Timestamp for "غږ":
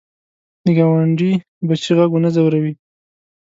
1.97-2.09